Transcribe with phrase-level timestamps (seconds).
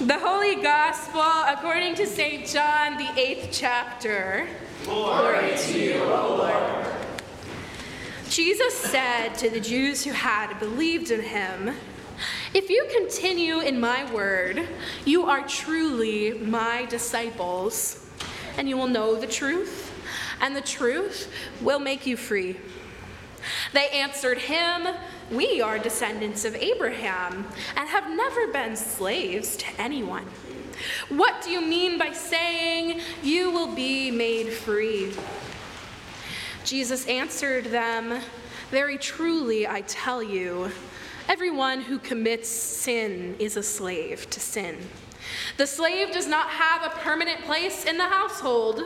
[0.00, 2.46] The Holy Gospel according to St.
[2.46, 4.46] John, the eighth chapter.
[4.84, 6.86] Glory to you, O Lord.
[8.30, 11.74] Jesus said to the Jews who had believed in him,
[12.54, 14.68] If you continue in my word,
[15.04, 18.08] you are truly my disciples,
[18.56, 19.92] and you will know the truth,
[20.40, 21.28] and the truth
[21.60, 22.56] will make you free.
[23.72, 24.86] They answered him,
[25.30, 30.24] We are descendants of Abraham and have never been slaves to anyone.
[31.10, 35.12] What do you mean by saying you will be made free?
[36.64, 38.22] Jesus answered them,
[38.70, 40.70] Very truly, I tell you,
[41.28, 44.78] everyone who commits sin is a slave to sin.
[45.58, 48.82] The slave does not have a permanent place in the household,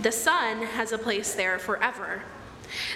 [0.00, 2.22] the son has a place there forever.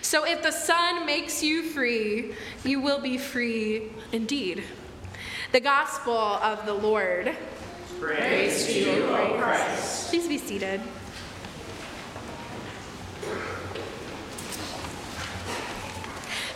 [0.03, 4.65] So if the Son makes you free, you will be free indeed.
[5.53, 7.37] The Gospel of the Lord.
[8.01, 10.11] Praise, to you, O Christ.
[10.11, 10.81] Please be seated.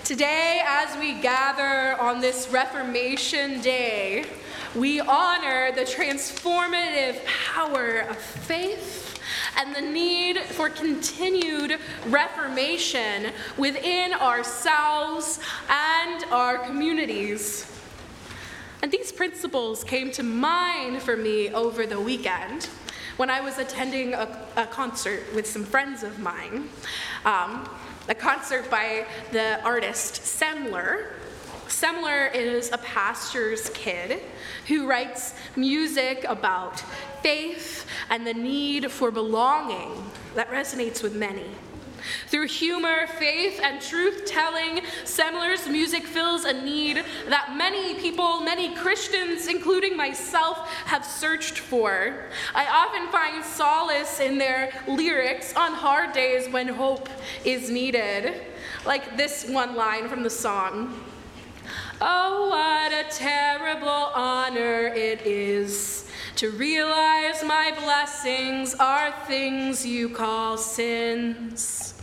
[0.05, 4.25] Today, as we gather on this Reformation Day,
[4.75, 9.10] we honor the transformative power of faith
[9.57, 17.67] and the need for continued reformation within ourselves and our communities.
[18.83, 22.69] And these principles came to mind for me over the weekend
[23.17, 26.71] when I was attending a, a concert with some friends of mine.
[27.27, 27.69] Um,
[28.09, 31.13] a concert by the artist Semler.
[31.71, 34.21] Semler is a pastor's kid
[34.67, 36.81] who writes music about
[37.23, 40.05] faith and the need for belonging
[40.35, 41.47] that resonates with many.
[42.27, 48.75] Through humor, faith, and truth telling, Semler's music fills a need that many people, many
[48.75, 52.25] Christians, including myself, have searched for.
[52.53, 57.09] I often find solace in their lyrics on hard days when hope
[57.45, 58.43] is needed.
[58.85, 60.99] Like this one line from the song
[62.03, 66.07] Oh, what a terrible honor it is
[66.37, 72.00] to realize my blessings are things you call sins.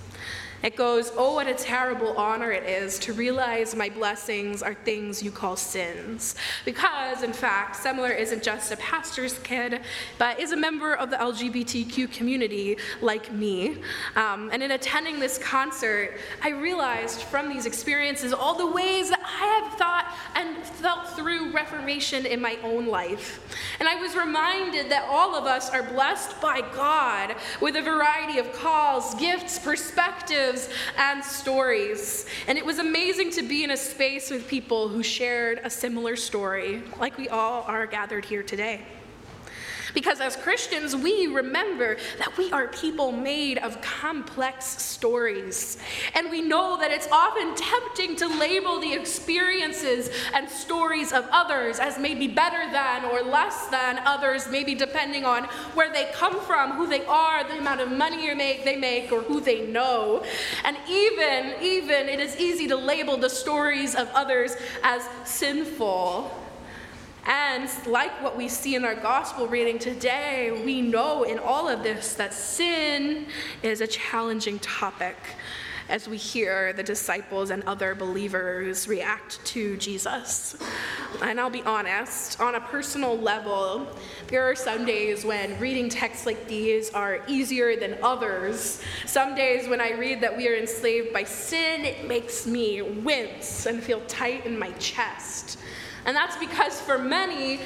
[0.64, 5.22] It goes, Oh, what a terrible honor it is to realize my blessings are things
[5.22, 6.36] you call sins.
[6.66, 9.82] Because, in fact, Semler isn't just a pastor's kid,
[10.18, 13.78] but is a member of the LGBTQ community like me.
[14.16, 19.22] Um, and in attending this concert, I realized from these experiences all the ways that
[19.22, 23.40] I have thought and felt through Reformation in my own life.
[23.80, 28.40] And I was reminded that all of us are blessed by God with a variety
[28.40, 30.47] of calls, gifts, perspectives
[30.98, 32.26] and stories.
[32.48, 36.16] And it was amazing to be in a space with people who shared a similar
[36.16, 38.82] story, like we all are gathered here today.
[39.94, 45.78] Because as Christians, we remember that we are people made of complex stories.
[46.14, 51.80] And we know that it's often tempting to label the experiences and stories of others
[51.80, 56.72] as maybe better than or less than others, maybe depending on where they come from,
[56.74, 58.28] who they are, the amount of money
[58.64, 60.24] they make, or who they know.
[60.64, 66.47] And even, even, it is easy to label the stories of others as sinful.
[67.28, 71.84] And like what we see in our gospel reading today, we know in all of
[71.84, 73.28] this that sin
[73.62, 75.18] is a challenging topic
[75.90, 80.56] as we hear the disciples and other believers react to Jesus.
[81.22, 83.88] And I'll be honest, on a personal level,
[84.28, 88.82] there are some days when reading texts like these are easier than others.
[89.06, 93.66] Some days when I read that we are enslaved by sin, it makes me wince
[93.66, 95.60] and feel tight in my chest.
[96.08, 97.60] And that's because for many,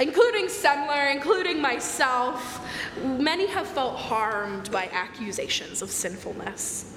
[0.00, 2.64] including Semler, including myself,
[3.02, 6.94] many have felt harmed by accusations of sinfulness.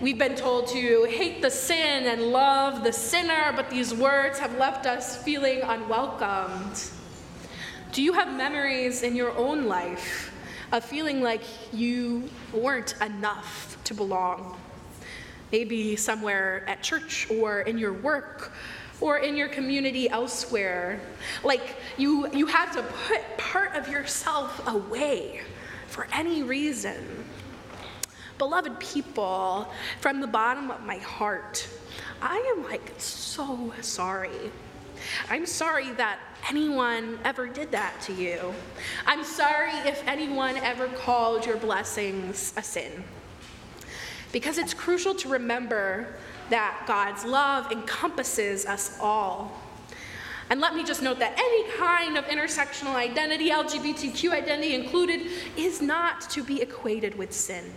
[0.00, 4.56] We've been told to hate the sin and love the sinner, but these words have
[4.56, 6.82] left us feeling unwelcomed.
[7.92, 10.32] Do you have memories in your own life
[10.72, 11.42] of feeling like
[11.74, 14.58] you weren't enough to belong?
[15.52, 18.52] Maybe somewhere at church or in your work
[19.02, 21.00] or in your community elsewhere.
[21.42, 25.42] Like you, you had to put part of yourself away
[25.88, 27.24] for any reason.
[28.38, 29.68] Beloved people,
[30.00, 31.68] from the bottom of my heart,
[32.22, 34.52] I am like so sorry.
[35.28, 38.54] I'm sorry that anyone ever did that to you.
[39.04, 43.02] I'm sorry if anyone ever called your blessings a sin.
[44.32, 46.06] Because it's crucial to remember
[46.50, 49.52] that God's love encompasses us all.
[50.50, 55.80] And let me just note that any kind of intersectional identity, LGBTQ identity included, is
[55.80, 57.72] not to be equated with sin.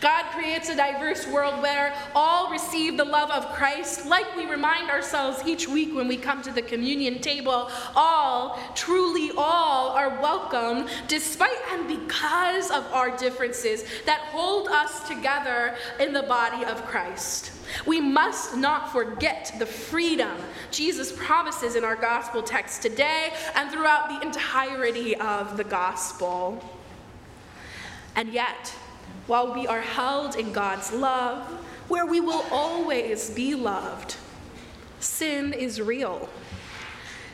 [0.00, 4.90] God creates a diverse world where all receive the love of Christ, like we remind
[4.90, 7.70] ourselves each week when we come to the communion table.
[7.94, 15.76] All, truly all, are welcome despite and because of our differences that hold us together
[16.00, 17.52] in the body of Christ.
[17.86, 20.36] We must not forget the freedom
[20.70, 26.62] Jesus promises in our gospel text today and throughout the entirety of the gospel.
[28.14, 28.74] And yet,
[29.26, 31.46] while we are held in God's love,
[31.88, 34.16] where we will always be loved.
[35.00, 36.28] Sin is real.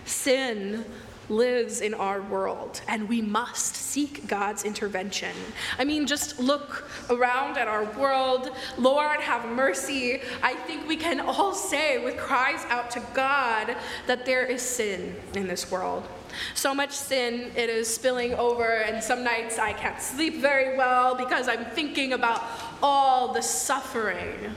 [0.05, 0.85] Sin
[1.29, 5.35] lives in our world, and we must seek God's intervention.
[5.79, 8.51] I mean, just look around at our world.
[8.77, 10.21] Lord, have mercy.
[10.43, 13.77] I think we can all say with cries out to God
[14.07, 16.07] that there is sin in this world.
[16.55, 21.15] So much sin, it is spilling over, and some nights I can't sleep very well
[21.15, 22.43] because I'm thinking about
[22.83, 24.55] all the suffering.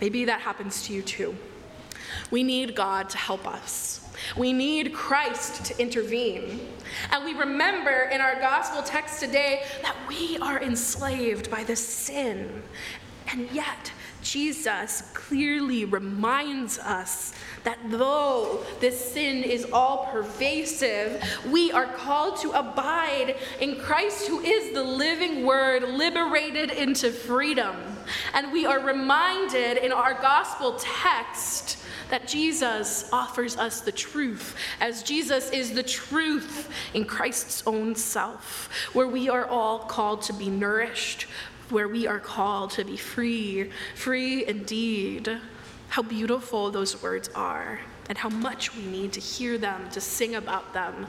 [0.00, 1.36] Maybe that happens to you too.
[2.30, 4.09] We need God to help us.
[4.36, 6.60] We need Christ to intervene.
[7.10, 12.62] And we remember in our gospel text today that we are enslaved by this sin.
[13.32, 17.32] And yet, Jesus clearly reminds us
[17.64, 24.40] that though this sin is all pervasive, we are called to abide in Christ, who
[24.40, 27.76] is the living word liberated into freedom.
[28.34, 31.78] And we are reminded in our gospel text
[32.10, 38.68] that Jesus offers us the truth, as Jesus is the truth in Christ's own self,
[38.92, 41.26] where we are all called to be nourished,
[41.70, 45.38] where we are called to be free, free indeed.
[45.88, 50.36] How beautiful those words are, and how much we need to hear them, to sing
[50.36, 51.06] about them,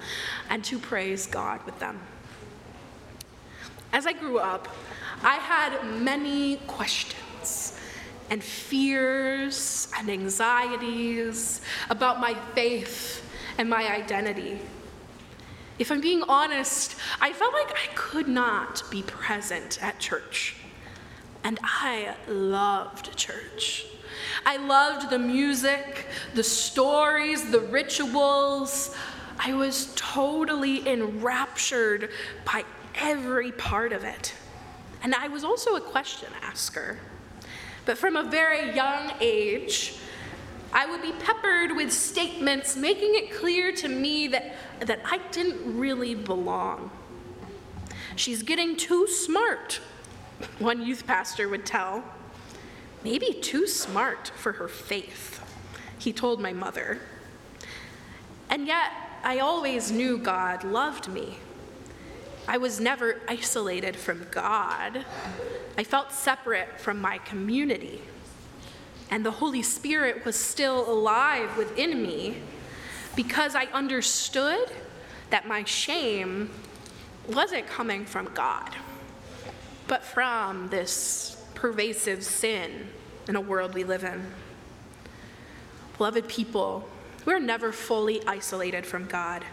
[0.50, 2.00] and to praise God with them.
[3.94, 4.68] As I grew up,
[5.24, 7.78] I had many questions
[8.30, 13.24] and fears and anxieties about my faith
[13.58, 14.60] and my identity.
[15.82, 20.56] If I'm being honest, I felt like I could not be present at church.
[21.44, 23.88] And I loved church.
[24.46, 26.06] I loved the music,
[26.36, 28.96] the stories, the rituals.
[29.40, 32.12] I was totally enraptured
[32.46, 32.64] by
[32.94, 34.36] every part of it.
[35.02, 37.00] And I was also a question asker.
[37.86, 39.96] But from a very young age,
[40.74, 45.78] I would be peppered with statements making it clear to me that, that I didn't
[45.78, 46.92] really belong.
[48.16, 49.80] She's getting too smart,
[50.60, 52.04] one youth pastor would tell.
[53.04, 55.42] Maybe too smart for her faith,
[55.98, 57.00] he told my mother.
[58.50, 58.92] And yet,
[59.24, 61.38] I always knew God loved me.
[62.48, 65.06] I was never isolated from God.
[65.78, 68.02] I felt separate from my community.
[69.12, 72.38] And the Holy Spirit was still alive within me
[73.16, 74.72] because I understood
[75.30, 76.50] that my shame
[77.28, 78.74] wasn't coming from God,
[79.88, 82.88] but from this pervasive sin
[83.28, 84.26] in a world we live in.
[85.98, 86.88] Beloved people,
[87.26, 89.44] we're never fully isolated from God.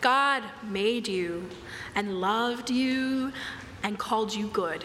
[0.00, 1.48] God made you
[1.94, 3.32] and loved you
[3.82, 4.84] and called you good.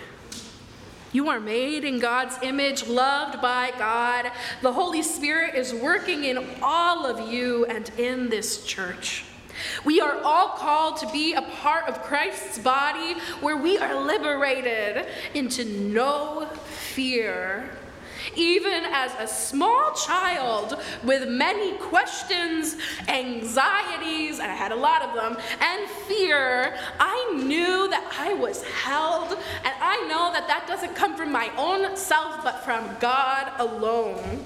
[1.13, 4.32] You are made in God's image, loved by God.
[4.62, 9.25] The Holy Spirit is working in all of you and in this church.
[9.84, 15.06] We are all called to be a part of Christ's body where we are liberated
[15.34, 17.70] into no fear.
[18.35, 25.13] Even as a small child with many questions, anxieties, and I had a lot of
[25.13, 30.95] them, and fear, I knew that I was held, and I know that that doesn't
[30.95, 34.43] come from my own self, but from God alone.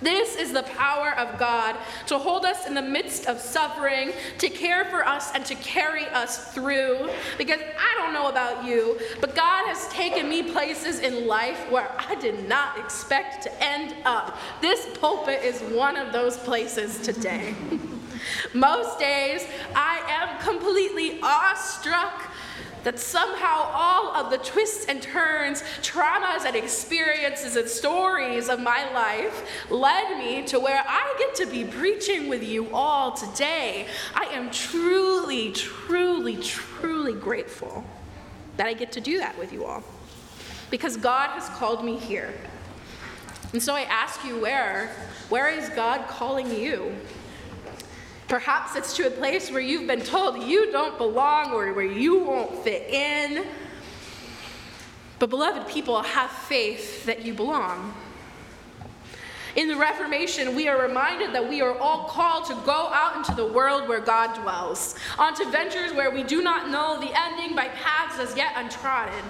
[0.00, 1.76] This is the power of God
[2.06, 6.06] to hold us in the midst of suffering, to care for us, and to carry
[6.06, 7.10] us through.
[7.38, 11.90] Because I don't know about you, but God has taken me places in life where
[11.98, 14.38] I did not expect to end up.
[14.60, 17.54] This pulpit is one of those places today.
[18.54, 22.29] Most days, I am completely awestruck
[22.84, 28.90] that somehow all of the twists and turns, traumas and experiences and stories of my
[28.92, 33.86] life led me to where I get to be preaching with you all today.
[34.14, 37.84] I am truly, truly, truly grateful
[38.56, 39.82] that I get to do that with you all
[40.70, 42.32] because God has called me here.
[43.52, 44.88] And so I ask you, where?
[45.28, 46.94] Where is God calling you?
[48.30, 52.20] Perhaps it's to a place where you've been told you don't belong or where you
[52.20, 53.44] won't fit in.
[55.18, 57.92] But, beloved people, have faith that you belong.
[59.56, 63.34] In the Reformation, we are reminded that we are all called to go out into
[63.34, 67.66] the world where God dwells, onto ventures where we do not know the ending by
[67.66, 69.24] paths as yet untrodden.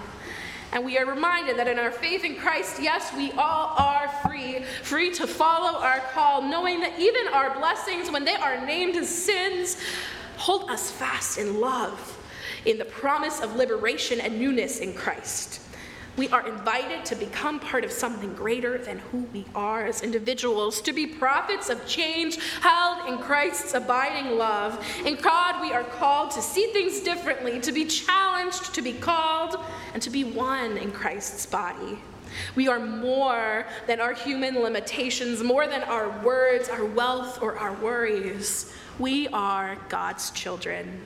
[0.73, 4.09] And we are reminded that in our faith in Christ, yes, we all are
[4.41, 8.97] free, free to follow our call, knowing that even our blessings, when they are named
[8.97, 9.77] as sins,
[10.37, 12.19] hold us fast in love,
[12.65, 15.61] in the promise of liberation and newness in Christ.
[16.17, 20.83] We are invited to become part of something greater than who we are as individuals,
[20.83, 24.85] to be prophets of change held in Christ's abiding love.
[25.07, 29.57] In God, we are called to see things differently, to be challenged, to be called,
[29.93, 31.99] and to be one in Christ's body.
[32.55, 37.73] We are more than our human limitations, more than our words, our wealth, or our
[37.75, 38.73] worries.
[38.99, 41.05] We are God's children,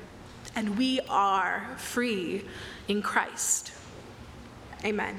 [0.54, 2.44] and we are free
[2.88, 3.72] in Christ.
[4.84, 5.18] Amen.